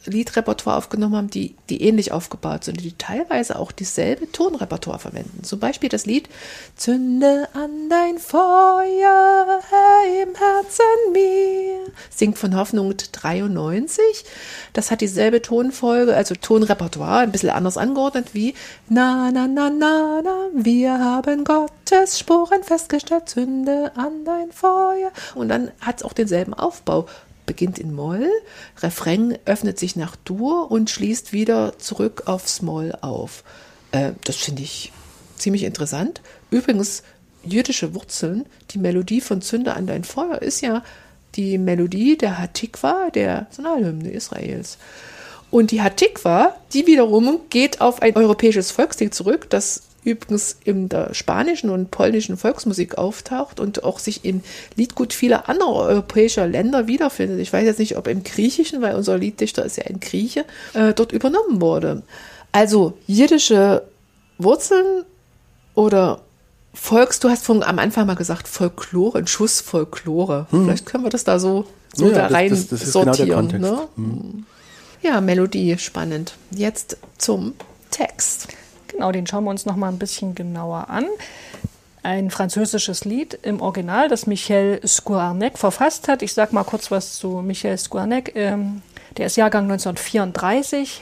[0.06, 5.44] Liedrepertoire aufgenommen haben, die, die ähnlich aufgebaut sind, die teilweise auch dieselbe Tonrepertoire verwenden.
[5.44, 6.30] Zum Beispiel das Lied
[6.76, 14.04] Zünde an dein Feuer, Herr, im Herzen mir, singt von Hoffnung 93.
[14.74, 18.54] Das hat dieselbe Tonfolge, also Tonrepertoire, ein bisschen anders angeordnet wie
[18.90, 25.12] Na, na, na, na, na, wir haben Gottes Spuren festgestellt, Zünde an dein Feuer.
[25.34, 27.08] Und dann hat es auch denselben Aufbau
[27.46, 28.30] beginnt in Moll,
[28.82, 33.44] Refrain öffnet sich nach Dur und schließt wieder zurück aufs Moll auf.
[33.92, 34.92] Äh, das finde ich
[35.38, 36.22] ziemlich interessant.
[36.50, 37.04] Übrigens,
[37.44, 40.84] jüdische Wurzeln, die Melodie von Zünde an dein Feuer ist ja
[41.36, 44.78] die Melodie der Hatikwa, der Nationalhymne Israels.
[45.52, 51.14] Und die Hatikwa, die wiederum geht auf ein europäisches Volkslied zurück, das übrigens in der
[51.14, 54.42] spanischen und polnischen Volksmusik auftaucht und auch sich im
[54.76, 57.40] Liedgut vieler anderer europäischer Länder wiederfindet.
[57.40, 60.94] Ich weiß jetzt nicht, ob im Griechischen, weil unser Lieddichter ist ja ein Grieche, äh,
[60.94, 62.04] dort übernommen wurde.
[62.52, 63.84] Also jiddische
[64.38, 65.04] Wurzeln
[65.74, 66.22] oder
[66.74, 70.48] Volks, du hast von, am Anfang mal gesagt Folklore, ein Schuss Folklore.
[70.52, 70.66] Hm.
[70.66, 73.48] Vielleicht können wir das da so, so ja, da rein das, das, das sortieren.
[73.50, 73.88] Genau ne?
[73.96, 74.46] hm.
[75.02, 76.36] Ja, Melodie, spannend.
[76.52, 77.54] Jetzt zum
[77.92, 78.48] Text.
[78.96, 81.06] Genau, den schauen wir uns noch mal ein bisschen genauer an.
[82.02, 86.22] Ein französisches Lied im Original, das Michel Scoarnec verfasst hat.
[86.22, 88.32] Ich sage mal kurz was zu Michel Scoarnec.
[88.36, 88.84] Ähm,
[89.18, 91.02] der ist Jahrgang 1934,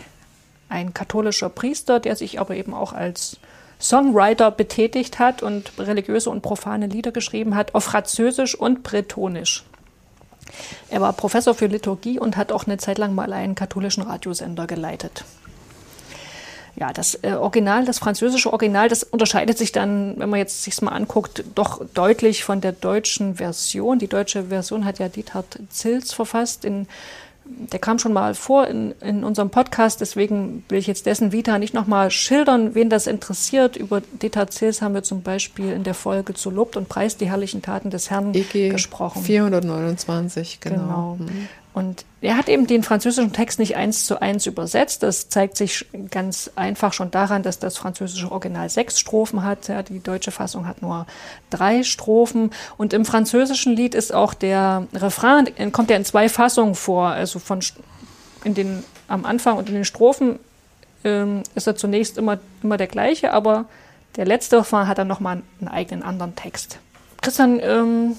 [0.69, 3.37] ein katholischer Priester, der sich aber eben auch als
[3.79, 9.65] Songwriter betätigt hat und religiöse und profane Lieder geschrieben hat, auf Französisch und Bretonisch.
[10.89, 14.65] Er war Professor für Liturgie und hat auch eine Zeit lang mal einen katholischen Radiosender
[14.65, 15.25] geleitet
[16.75, 20.81] ja, das äh, Original, das französische Original, das unterscheidet sich dann, wenn man jetzt sich
[20.81, 23.99] mal anguckt, doch deutlich von der deutschen Version.
[23.99, 26.65] Die deutsche Version hat ja Diethard Zils verfasst.
[26.65, 26.87] In,
[27.45, 31.59] der kam schon mal vor in, in unserem Podcast, deswegen will ich jetzt dessen Vita
[31.59, 33.75] nicht nochmal schildern, wen das interessiert.
[33.75, 37.29] Über Diethard Zils haben wir zum Beispiel in der Folge zu Lobt und Preis die
[37.29, 39.21] herrlichen Taten des Herrn EG gesprochen.
[39.21, 41.17] 429, genau.
[41.17, 41.17] genau.
[41.19, 41.47] Mhm.
[41.73, 45.01] Und er hat eben den französischen Text nicht eins zu eins übersetzt.
[45.01, 49.67] Das zeigt sich ganz einfach schon daran, dass das französische Original sechs Strophen hat.
[49.69, 51.07] Ja, die deutsche Fassung hat nur
[51.49, 52.51] drei Strophen.
[52.77, 57.07] Und im französischen Lied ist auch der Refrain, kommt ja in zwei Fassungen vor.
[57.07, 57.61] Also von
[58.43, 60.37] in den, am Anfang und in den Strophen
[61.03, 63.65] ähm, ist er zunächst immer, immer der gleiche, aber
[64.15, 66.77] der letzte Refrain hat dann nochmal einen eigenen anderen Text.
[67.21, 68.15] Christian, ähm,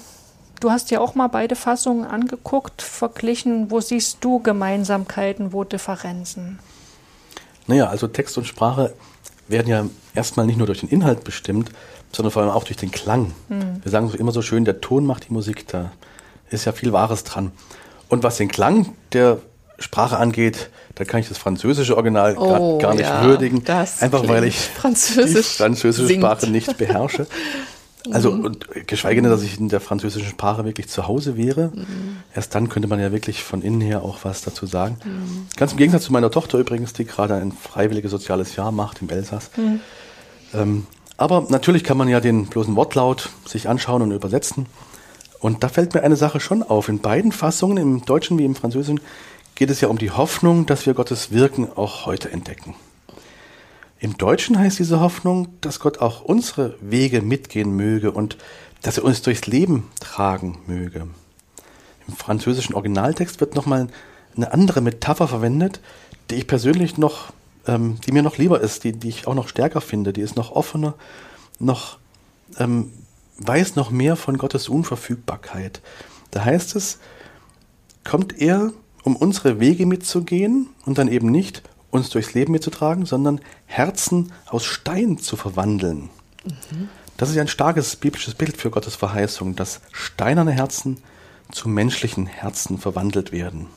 [0.65, 3.69] Du hast ja auch mal beide Fassungen angeguckt, verglichen.
[3.69, 6.57] Wo siehst du Gemeinsamkeiten, wo Differenzen?
[7.67, 8.95] Naja, also Text und Sprache
[9.47, 11.69] werden ja erstmal nicht nur durch den Inhalt bestimmt,
[12.11, 13.31] sondern vor allem auch durch den Klang.
[13.49, 13.79] Hm.
[13.83, 15.91] Wir sagen so immer so schön, der Ton macht die Musik, da
[16.49, 17.51] ist ja viel Wahres dran.
[18.09, 19.37] Und was den Klang der
[19.77, 24.45] Sprache angeht, da kann ich das französische Original oh, gar, nicht ja, würdigen, einfach weil
[24.45, 26.23] ich die französische singt.
[26.23, 27.27] Sprache nicht beherrsche.
[28.11, 28.45] Also, mhm.
[28.45, 31.71] und geschweige denn, dass ich in der französischen Sprache wirklich zu Hause wäre.
[31.73, 32.17] Mhm.
[32.33, 34.97] Erst dann könnte man ja wirklich von innen her auch was dazu sagen.
[35.03, 35.47] Mhm.
[35.55, 39.09] Ganz im Gegensatz zu meiner Tochter übrigens, die gerade ein freiwilliges soziales Jahr macht im
[39.09, 39.51] Elsass.
[39.57, 39.79] Mhm.
[40.53, 40.87] Ähm,
[41.17, 44.65] aber natürlich kann man ja den bloßen Wortlaut sich anschauen und übersetzen.
[45.39, 46.89] Und da fällt mir eine Sache schon auf.
[46.89, 48.99] In beiden Fassungen, im Deutschen wie im Französischen,
[49.53, 52.75] geht es ja um die Hoffnung, dass wir Gottes Wirken auch heute entdecken.
[54.05, 58.37] Im Deutschen heißt diese Hoffnung, dass Gott auch unsere Wege mitgehen möge und
[58.83, 61.07] dass er uns durchs Leben tragen möge.
[62.07, 63.87] Im französischen Originaltext wird nochmal
[64.37, 65.79] eine andere Metapher verwendet,
[66.29, 67.33] die ich persönlich noch,
[67.65, 70.35] ähm, die mir noch lieber ist, die, die ich auch noch stärker finde, die ist
[70.35, 70.93] noch offener,
[71.57, 71.97] noch
[72.59, 72.93] ähm,
[73.39, 75.81] weiß noch mehr von Gottes Unverfügbarkeit.
[76.29, 76.99] Da heißt es,
[78.03, 81.63] kommt er, um unsere Wege mitzugehen und dann eben nicht,
[81.95, 86.09] uns durchs Leben mitzutragen, sondern Herzen aus Stein zu verwandeln.
[86.45, 86.89] Mhm.
[87.17, 90.97] Das ist ja ein starkes biblisches Bild für Gottes Verheißung, dass steinerne Herzen
[91.51, 93.67] zu menschlichen Herzen verwandelt werden.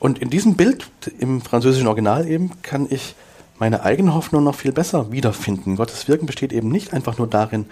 [0.00, 0.86] Und in diesem Bild,
[1.18, 3.14] im französischen Original eben, kann ich
[3.58, 5.76] meine eigene Hoffnung noch viel besser wiederfinden.
[5.76, 7.66] Gottes Wirken besteht eben nicht einfach nur darin,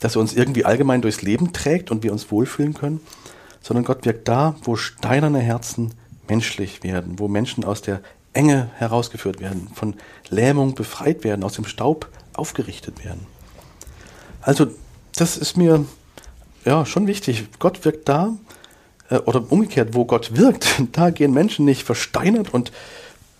[0.00, 3.00] dass er uns irgendwie allgemein durchs Leben trägt und wir uns wohlfühlen können,
[3.62, 5.94] sondern Gott wirkt da, wo steinerne Herzen
[6.28, 8.00] menschlich werden, wo Menschen aus der
[8.38, 9.94] Enge herausgeführt werden, von
[10.30, 13.26] Lähmung befreit werden, aus dem Staub aufgerichtet werden.
[14.40, 14.68] Also
[15.16, 15.84] das ist mir
[16.64, 17.48] ja schon wichtig.
[17.58, 18.36] Gott wirkt da,
[19.10, 22.70] äh, oder umgekehrt, wo Gott wirkt, da gehen Menschen nicht versteinert und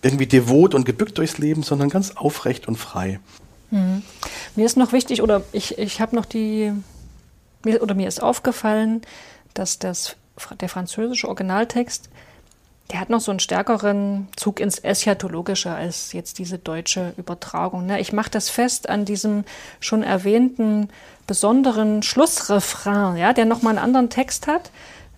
[0.01, 3.21] irgendwie devot und gebückt durchs Leben, sondern ganz aufrecht und frei.
[3.69, 4.01] Hm.
[4.57, 6.73] Mir ist noch wichtig, oder ich, ich habe noch die,
[7.63, 9.01] oder mir ist aufgefallen,
[9.53, 10.17] dass das,
[10.59, 12.09] der französische Originaltext,
[12.91, 17.85] der hat noch so einen stärkeren Zug ins Eschatologische als jetzt diese deutsche Übertragung.
[17.85, 17.99] Ne?
[17.99, 19.43] Ich mache das fest an diesem
[19.79, 20.89] schon erwähnten
[21.27, 24.71] besonderen Schlussrefrain, ja, der nochmal einen anderen Text hat.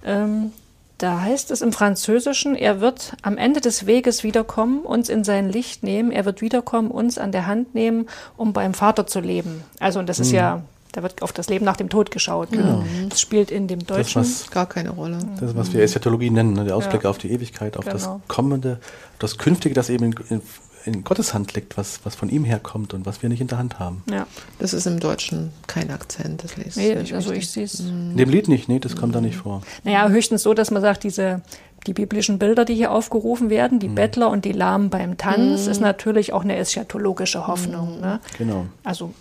[0.03, 0.51] Ähm,
[0.97, 5.49] da heißt es im Französischen, er wird am Ende des Weges wiederkommen, uns in sein
[5.49, 8.07] Licht nehmen, er wird wiederkommen, uns an der Hand nehmen,
[8.37, 9.63] um beim Vater zu leben.
[9.79, 10.25] Also, und das mhm.
[10.25, 12.51] ist ja, da wird auf das Leben nach dem Tod geschaut.
[12.51, 12.83] Ne?
[13.09, 15.19] Das spielt in dem Deutschen das, was, gar keine Rolle.
[15.39, 16.65] Das ist, was wir Eschatologie nennen, ne?
[16.65, 17.09] der Ausblick ja.
[17.09, 17.95] auf die Ewigkeit, auf genau.
[17.95, 18.79] das Kommende,
[19.19, 20.41] das Künftige, das eben in, in
[20.85, 23.57] in Gottes Hand liegt, was, was von ihm herkommt und was wir nicht in der
[23.57, 24.03] Hand haben.
[24.09, 24.25] Ja.
[24.59, 27.13] Das ist im Deutschen kein Akzent, das lese nee, ich.
[27.13, 27.79] Also ich sehe es.
[27.81, 29.61] In dem Lied nicht, nee, das kommt da nicht vor.
[29.83, 31.41] Naja, höchstens so, dass man sagt, diese
[31.87, 33.95] die biblischen Bilder, die hier aufgerufen werden, die mhm.
[33.95, 35.71] Bettler und die Lahmen beim Tanz, mhm.
[35.71, 37.95] ist natürlich auch eine eschatologische Hoffnung.
[37.95, 38.01] Mhm.
[38.01, 38.19] Ne?
[38.37, 38.65] Genau.
[38.83, 39.13] Also,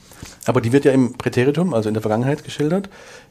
[0.46, 2.88] Aber die wird ja im Präteritum, also in der Vergangenheit geschildert.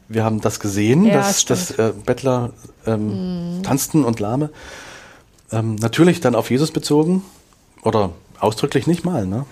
[0.08, 2.52] Wir haben das gesehen, ja, dass, dass äh, Bettler
[2.86, 3.62] ähm, mhm.
[3.62, 4.50] tanzten und Lahme.
[5.52, 7.22] Ähm, natürlich dann auf Jesus bezogen,
[7.82, 9.46] oder ausdrücklich nicht mal, ne?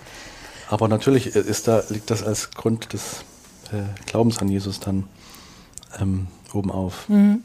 [0.69, 3.23] Aber natürlich ist da, liegt das als Grund des
[3.71, 5.05] äh, Glaubens an Jesus dann
[5.99, 7.09] ähm, oben auf.
[7.09, 7.43] Mhm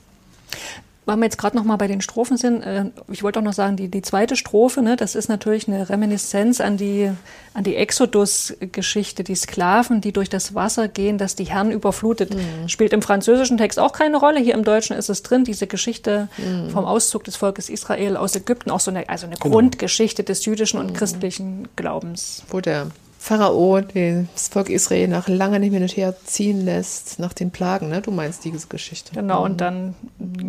[1.06, 3.52] weil wir jetzt gerade noch mal bei den Strophen sind, äh, ich wollte auch noch
[3.52, 7.10] sagen, die, die zweite Strophe, ne, das ist natürlich eine Reminiszenz an die,
[7.52, 12.34] an die Exodus-Geschichte, die Sklaven, die durch das Wasser gehen, das die Herren überflutet.
[12.34, 12.68] Mhm.
[12.68, 14.40] Spielt im französischen Text auch keine Rolle.
[14.40, 16.70] Hier im Deutschen ist es drin, diese Geschichte mhm.
[16.70, 19.54] vom Auszug des Volkes Israel aus Ägypten, auch so eine, also eine genau.
[19.54, 20.94] Grundgeschichte des jüdischen und mhm.
[20.94, 22.42] christlichen Glaubens.
[22.48, 22.86] Wo der
[23.24, 27.50] Pharao das Volk Israel nach lange nicht mehr hin und her ziehen lässt, nach den
[27.50, 28.02] Plagen, ne?
[28.02, 29.14] Du meinst diese Geschichte.
[29.14, 29.56] Genau, und mhm.
[29.56, 29.94] dann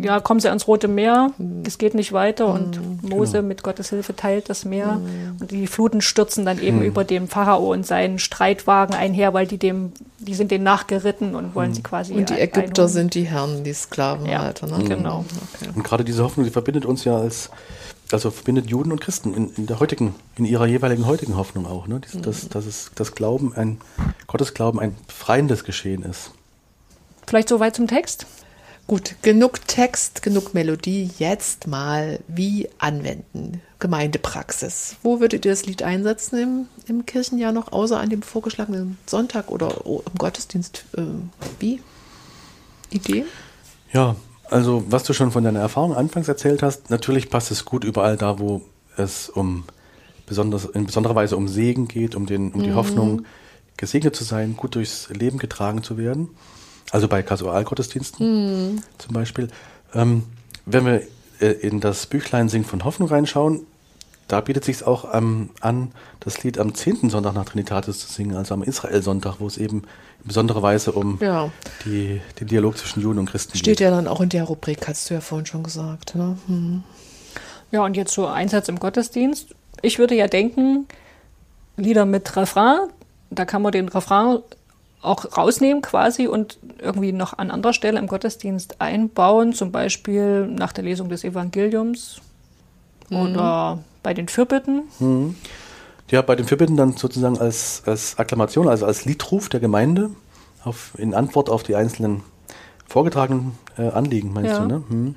[0.02, 1.62] ja, kommen sie ans Rote Meer, mhm.
[1.66, 2.95] es geht nicht weiter und mhm.
[3.08, 3.48] Mose genau.
[3.48, 5.00] mit Gottes Hilfe teilt das Meer
[5.40, 9.58] und die Fluten stürzen dann eben über dem Pharao und seinen Streitwagen einher, weil die
[9.58, 12.88] dem, die sind denen nachgeritten und wollen sie quasi Und die Ägypter einholen.
[12.88, 14.84] sind die Herren, die Sklavenhalter, ja, ne?
[14.84, 15.24] Genau.
[15.54, 15.70] Okay.
[15.74, 17.50] Und gerade diese Hoffnung, die verbindet uns ja als
[18.12, 21.86] also verbindet Juden und Christen in, in, der heutigen, in ihrer jeweiligen heutigen Hoffnung auch,
[21.86, 22.00] ne?
[22.00, 23.80] Dies, dass, dass es das Glauben, ein
[24.26, 26.30] Gottesglauben, ein befreiendes Geschehen ist.
[27.26, 28.26] Vielleicht soweit zum Text?
[28.86, 31.10] Gut, genug Text, genug Melodie.
[31.18, 33.60] Jetzt mal wie anwenden.
[33.80, 34.94] Gemeindepraxis.
[35.02, 39.50] Wo würdet ihr das Lied einsetzen im, im Kirchenjahr noch, außer an dem vorgeschlagenen Sonntag
[39.50, 40.84] oder im Gottesdienst?
[40.96, 41.02] Äh,
[41.58, 41.82] wie?
[42.90, 43.24] Idee?
[43.92, 44.14] Ja,
[44.50, 48.16] also, was du schon von deiner Erfahrung anfangs erzählt hast, natürlich passt es gut überall
[48.16, 48.62] da, wo
[48.96, 49.64] es um
[50.26, 52.76] besonders, in besonderer Weise um Segen geht, um, den, um die mhm.
[52.76, 53.26] Hoffnung,
[53.76, 56.30] gesegnet zu sein, gut durchs Leben getragen zu werden.
[56.92, 58.82] Also bei Kasualgottesdiensten mhm.
[58.98, 59.48] zum Beispiel.
[59.94, 60.24] Ähm,
[60.64, 61.02] wenn wir
[61.40, 63.66] äh, in das Büchlein Sing von Hoffnung reinschauen,
[64.28, 67.10] da bietet sich auch ähm, an, das Lied am 10.
[67.10, 69.82] Sonntag nach Trinitatis zu singen, also am Israel-Sonntag, wo es eben
[70.22, 71.50] in besonderer Weise um ja.
[71.84, 73.76] die, den Dialog zwischen Juden und Christen Steht geht.
[73.76, 76.16] Steht ja dann auch in der Rubrik, hast du ja vorhin schon gesagt.
[76.16, 76.36] Ne?
[76.48, 76.82] Mhm.
[77.70, 79.54] Ja, und jetzt so Einsatz im Gottesdienst.
[79.82, 80.86] Ich würde ja denken,
[81.76, 82.88] Lieder mit Refrain,
[83.30, 84.38] da kann man den Refrain
[85.06, 90.72] auch rausnehmen quasi und irgendwie noch an anderer Stelle im Gottesdienst einbauen, zum Beispiel nach
[90.72, 92.20] der Lesung des Evangeliums
[93.08, 93.16] mhm.
[93.16, 94.82] oder bei den Fürbitten.
[94.98, 95.36] Mhm.
[96.10, 100.10] Ja, bei den Fürbitten dann sozusagen als, als Akklamation, also als Liedruf der Gemeinde
[100.64, 102.22] auf, in Antwort auf die einzelnen
[102.86, 104.58] vorgetragenen äh, Anliegen, meinst ja.
[104.60, 104.82] du, ne?
[104.88, 105.14] Hm.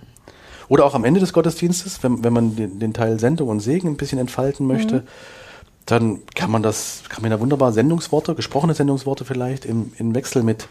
[0.67, 3.87] Oder auch am Ende des Gottesdienstes, wenn, wenn man den, den Teil Sendung und Segen
[3.87, 5.07] ein bisschen entfalten möchte, mhm.
[5.85, 10.43] Dann kann man das, kann man da wunderbar Sendungsworte, gesprochene Sendungsworte vielleicht im, im Wechsel
[10.43, 10.67] mit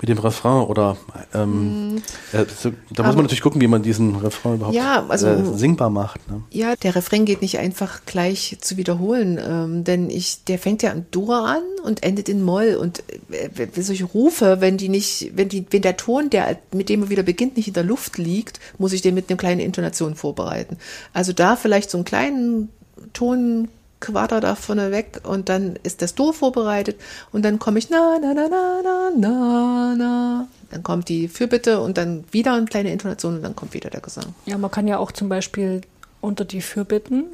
[0.00, 0.96] mit dem Refrain oder
[1.32, 1.96] ähm, mm.
[2.32, 5.56] äh, so, da muss man natürlich gucken, wie man diesen Refrain überhaupt ja, also, äh,
[5.56, 6.30] singbar macht.
[6.30, 6.42] Ne?
[6.50, 10.90] Ja, der Refrain geht nicht einfach gleich zu wiederholen, ähm, denn ich, der fängt ja
[10.90, 15.48] in Dur an und endet in Moll und äh, solche Rufe, wenn die nicht, wenn
[15.48, 18.60] die, wenn der Ton, der mit dem er wieder beginnt, nicht in der Luft liegt,
[18.76, 20.76] muss ich den mit einer kleinen Intonation vorbereiten.
[21.14, 22.68] Also da vielleicht so einen kleinen
[23.14, 23.68] Ton
[24.06, 27.00] Quader da vorne weg und dann ist das Do vorbereitet
[27.32, 30.48] und dann komme ich na na na na na na na.
[30.70, 34.00] Dann kommt die Fürbitte und dann wieder eine kleine Intonation und dann kommt wieder der
[34.00, 34.34] Gesang.
[34.46, 35.82] Ja, man kann ja auch zum Beispiel
[36.20, 37.24] unter die Fürbitten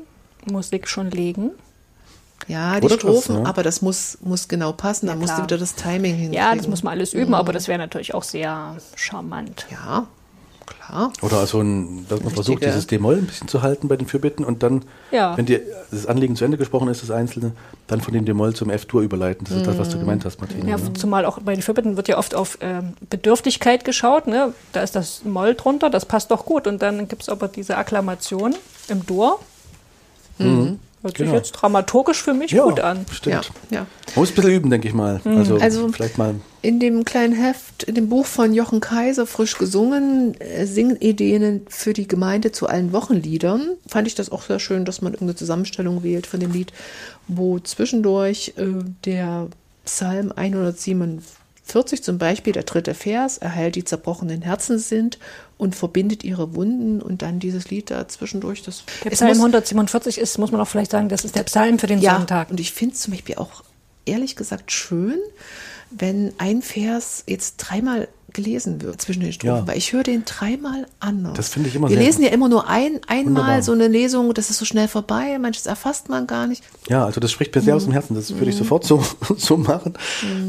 [0.45, 1.51] Musik schon legen.
[2.49, 3.49] Ja, die Oder Strophen, das, ne?
[3.49, 6.35] aber das muss, muss genau passen, ja, da musst du wieder das Timing hinkriegen.
[6.35, 7.35] Ja, das muss man alles üben, mhm.
[7.35, 9.67] aber das wäre natürlich auch sehr charmant.
[9.71, 10.09] Ja,
[10.79, 11.13] Klar.
[11.23, 14.07] Oder also, ein, dass man Richtige- versucht, dieses D-Moll ein bisschen zu halten bei den
[14.07, 15.37] Fürbitten und dann, Ja.
[15.37, 17.53] wenn die, das Anliegen zu Ende gesprochen ist, das Einzelne,
[17.87, 19.47] dann von dem D-Moll zum F-Dur überleiten.
[19.49, 20.67] Das ist das, was du gemeint hast, Martina.
[20.69, 20.93] Ja, ne?
[20.95, 24.27] zumal auch bei den Fürbitten wird ja oft auf ähm, Bedürftigkeit geschaut.
[24.27, 24.53] Ne?
[24.73, 26.67] Da ist das Moll drunter, das passt doch gut.
[26.67, 28.55] Und dann gibt es aber diese Akklamation
[28.89, 29.39] im Dur.
[31.03, 31.37] Hört sich Genau.
[31.37, 33.05] jetzt dramaturgisch für mich Ja, gut an.
[33.11, 33.51] Stimmt.
[33.71, 33.87] Ja, ja.
[34.15, 35.21] Man muss ein bisschen üben, denke ich mal.
[35.25, 36.37] Also, Also- vielleicht mal.
[36.63, 41.93] In dem kleinen Heft, in dem Buch von Jochen Kaiser, frisch gesungen, äh, Singideen für
[41.93, 46.05] die Gemeinde zu allen Wochenliedern, fand ich das auch sehr schön, dass man irgendeine Zusammenstellung
[46.05, 46.73] wählt von dem Lied,
[47.27, 48.67] wo zwischendurch äh,
[49.05, 49.49] der
[49.85, 50.33] Psalm
[51.69, 55.19] 147 zum Beispiel, der dritte Vers, erheilt die zerbrochenen Herzen sind
[55.59, 58.63] und verbindet ihre Wunden und dann dieses Lied da zwischendurch.
[58.63, 61.79] Das, Der Psalm muss- 147 ist, muss man auch vielleicht sagen, das ist der Psalm
[61.79, 62.51] für den ja, Sonntag.
[62.51, 63.63] und ich finde es zum Beispiel auch
[64.05, 65.19] ehrlich gesagt schön,
[65.99, 69.67] wenn ein Vers jetzt dreimal gelesen wird zwischen den Strophen, Ja.
[69.67, 71.35] weil ich höre den dreimal anders.
[71.35, 73.63] Das finde ich immer Wir sehr- lesen ja immer nur ein, einmal Wunderbar.
[73.63, 76.65] so eine Lesung, das ist so schnell vorbei, manches erfasst man gar nicht.
[76.89, 78.15] Ja, also das spricht mir sehr aus dem Herzen.
[78.15, 79.05] Das würde ich sofort so,
[79.37, 79.93] so machen.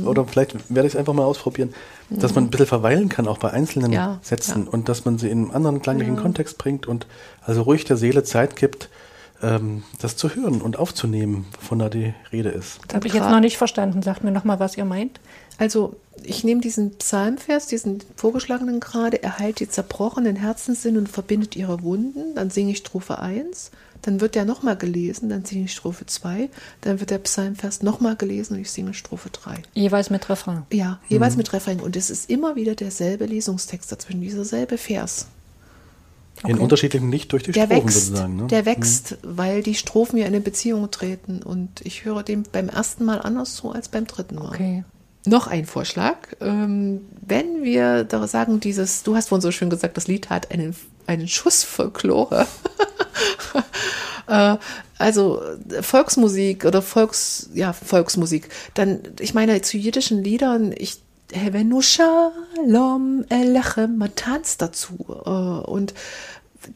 [0.06, 1.74] Oder vielleicht werde ich es einfach mal ausprobieren,
[2.10, 4.72] dass man ein bisschen verweilen kann, auch bei einzelnen Ja, Sätzen ja.
[4.72, 7.06] und dass man sie in einen anderen klanglichen Kontext bringt und
[7.42, 8.88] also ruhig der Seele Zeit gibt,
[9.44, 12.80] ähm, das zu hören und aufzunehmen, wovon da die Rede ist.
[12.88, 14.02] Das habe ich jetzt noch nicht verstanden.
[14.02, 15.20] Sagt mir noch mal, was ihr meint.
[15.58, 21.84] Also ich nehme diesen Psalmvers, diesen vorgeschlagenen gerade, erheilt die zerbrochenen Herzenssinn und verbindet ihre
[21.84, 26.06] Wunden, dann singe ich Strophe 1, dann wird der nochmal gelesen, dann singe ich Strophe
[26.06, 26.50] 2,
[26.82, 29.62] dann wird der Psalmvers nochmal gelesen und ich singe Strophe 3.
[29.74, 30.64] Jeweils mit Refrain.
[30.72, 31.80] Ja, jeweils mit Refrain.
[31.80, 35.28] Und es ist immer wieder derselbe Lesungstext dazwischen, dieser selbe Vers.
[36.48, 38.36] In unterschiedlichem Licht durch die Der Strophen wächst, sozusagen.
[38.36, 38.48] Ne?
[38.48, 41.42] der wächst, weil die Strophen ja in eine Beziehung treten.
[41.42, 44.50] Und ich höre dem beim ersten Mal anders zu als beim dritten Mal.
[44.50, 44.84] Okay.
[45.26, 46.18] Noch ein Vorschlag.
[46.42, 50.52] Ähm, wenn wir da sagen, dieses, du hast vorhin so schön gesagt, das Lied hat
[50.52, 50.76] einen,
[51.08, 52.46] einen Schuss Folklore.
[54.28, 54.58] äh,
[54.98, 55.42] also
[55.82, 58.50] Volksmusik oder Volks, ja, Volksmusik.
[58.74, 61.02] Dann, ich meine, zu jiddischen Liedern, ich,
[61.32, 65.06] Hevenu Shalom Elechem, man tanzt dazu.
[65.26, 65.30] Äh,
[65.70, 65.94] und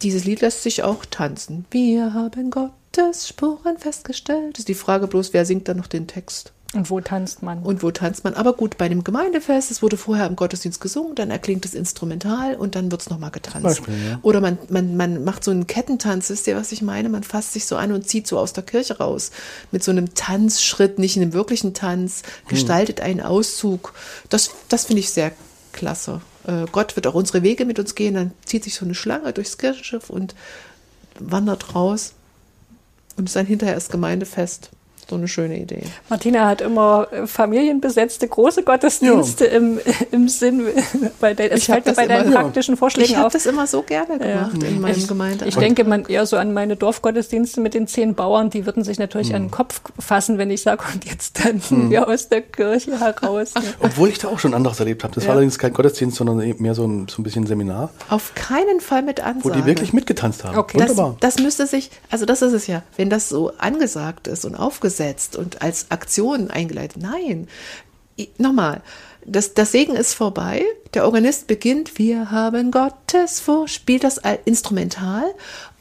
[0.02, 1.65] dieses Lied lässt sich auch tanzen.
[1.71, 4.58] Wir haben Gottes Spuren festgestellt.
[4.58, 6.52] Ist die Frage bloß, wer singt da noch den Text?
[6.73, 7.63] Und wo tanzt man?
[7.63, 8.34] Und wo tanzt man?
[8.34, 12.56] Aber gut, bei dem Gemeindefest, es wurde vorher im Gottesdienst gesungen, dann erklingt es instrumental
[12.56, 13.63] und dann wird es nochmal getanzt.
[13.63, 14.19] Beispiel, ja.
[14.21, 17.08] Oder man, man, man macht so einen Kettentanz, wisst ihr, was ich meine?
[17.08, 19.32] Man fasst sich so an und zieht so aus der Kirche raus.
[19.71, 22.50] Mit so einem Tanzschritt, nicht in einem wirklichen Tanz, Hm.
[22.50, 23.93] gestaltet einen Auszug.
[24.30, 25.32] Das, das finde ich sehr
[25.71, 26.19] klasse.
[26.47, 29.33] Äh, Gott wird auch unsere Wege mit uns gehen, dann zieht sich so eine Schlange
[29.33, 30.33] durchs Kirchenschiff und
[31.19, 32.13] wandert raus.
[33.17, 34.69] Und ist dann hinterher das Gemeindefest.
[35.09, 35.83] So eine schöne Idee.
[36.09, 39.79] Martina hat immer äh, familienbesetzte große Gottesdienste im,
[40.11, 40.65] im Sinn,
[41.21, 43.33] bei der, es Ich fällt mir das bei deinen immer- praktischen Vorschlägen Ich habe auf.
[43.33, 45.47] das immer so gerne gemacht in meinem Ich, Gemeindeamt.
[45.49, 48.99] ich denke man eher so an meine Dorfgottesdienste mit den zehn Bauern, die würden sich
[48.99, 52.99] natürlich an den Kopf fassen, wenn ich sage, und jetzt tanzen wir aus der Kirche
[52.99, 53.53] heraus.
[53.55, 53.61] ne?
[53.79, 55.15] Obwohl ich da auch schon anderes erlebt habe.
[55.15, 58.35] Das war allerdings kein Gottesdienst, sondern eben mehr so ein, so ein bisschen Seminar, Auf
[58.35, 59.55] keinen Fall mit wo Ansage.
[59.61, 60.57] die wirklich mitgetanzt haben.
[60.57, 60.77] Okay.
[60.77, 61.17] das, Wunderbar.
[61.21, 64.55] das müsste sich, also das ist es ja, wenn das so angesagt ist und
[64.97, 67.01] aufgesetzt und als Aktion eingeleitet.
[67.01, 67.47] Nein,
[68.38, 68.81] nochmal,
[69.29, 74.39] das, das Segen ist vorbei, der Organist beginnt, wir haben Gottes vor, spielt das al-
[74.45, 75.25] instrumental.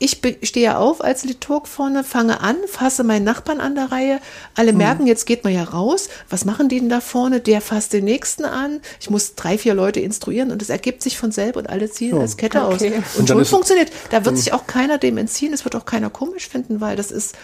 [0.01, 4.19] Ich stehe auf als Liturg vorne, fange an, fasse meinen Nachbarn an der Reihe.
[4.57, 4.79] Alle Hm.
[4.79, 6.09] merken, jetzt geht man ja raus.
[6.29, 7.39] Was machen die denn da vorne?
[7.41, 8.81] Der fasst den nächsten an.
[9.01, 12.19] Ich muss drei, vier Leute instruieren und es ergibt sich von selber und alle ziehen
[12.19, 12.75] als Kette aus.
[12.83, 12.97] Okay.
[12.97, 13.93] Und, Und dann schon funktioniert.
[14.11, 15.53] Da wird sich auch keiner dem entziehen.
[15.53, 17.37] Es wird auch keiner komisch finden, weil das ist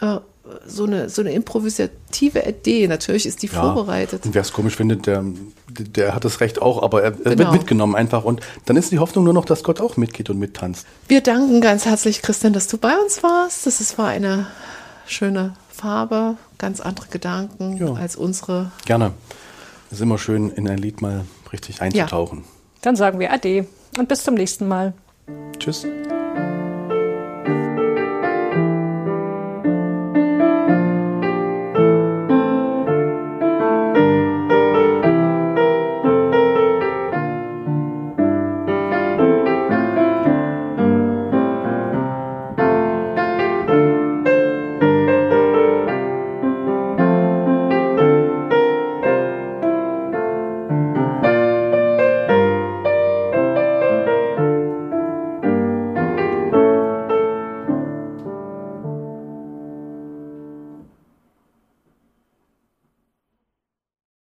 [0.00, 0.18] äh,
[0.66, 2.88] so, eine, so eine improvisative Idee.
[2.88, 3.60] Natürlich ist die Ja.
[3.72, 4.24] vorbereitet.
[4.26, 5.24] Und wer es komisch findet, der,
[5.68, 7.38] der hat das Recht auch, aber er, er Genau.
[7.38, 8.24] wird mitgenommen einfach.
[8.24, 10.86] Und dann ist die Hoffnung nur noch, dass Gott auch mitgeht und mittanzt.
[11.08, 13.66] Wir danken ganz herzlich, Christian, dass du bei uns warst.
[13.66, 14.46] Das ist, war eine
[15.06, 17.92] schöne Farbe, ganz andere Gedanken Ja.
[17.94, 18.72] als unsere.
[18.86, 19.12] Gerne.
[19.90, 22.44] Es ist immer schön, in ein Lied mal richtig einzutauchen.
[22.82, 23.66] Dann sagen wir Ade
[23.98, 24.94] und bis zum nächsten Mal.
[25.58, 25.84] Tschüss.